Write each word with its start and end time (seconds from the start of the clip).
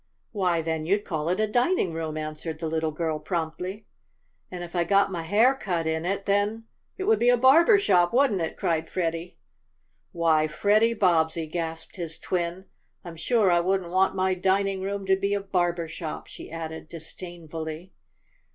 "Why, 0.31 0.63
then 0.63 0.87
you'd 0.87 1.05
call 1.05 1.29
it 1.29 1.39
a 1.39 1.45
dining 1.45 1.93
room," 1.93 2.17
answered 2.17 2.57
the 2.57 2.65
little 2.67 2.89
girl 2.89 3.19
promptly. 3.19 3.85
"And 4.49 4.63
if 4.63 4.75
I 4.75 4.83
got 4.83 5.11
my 5.11 5.21
hair 5.21 5.53
cut 5.53 5.85
in 5.85 6.05
it, 6.07 6.25
then 6.25 6.63
it 6.97 7.03
would 7.03 7.19
be 7.19 7.29
a 7.29 7.37
barber 7.37 7.77
shop, 7.77 8.11
wouldn't 8.11 8.41
it?" 8.41 8.57
cried 8.57 8.89
Freddie. 8.89 9.37
"Why, 10.11 10.47
Freddie 10.47 10.95
Bobbsey!" 10.95 11.45
gasped 11.45 11.97
his 11.97 12.17
twin. 12.17 12.65
"I'm 13.03 13.15
sure 13.15 13.51
I 13.51 13.59
wouldn't 13.59 13.91
want 13.91 14.15
my 14.15 14.33
dining 14.33 14.81
room 14.81 15.05
to 15.05 15.15
be 15.15 15.35
a 15.35 15.39
barber 15.39 15.87
shop," 15.87 16.25
she 16.25 16.49
added 16.49 16.89
disdainfully. 16.89 17.93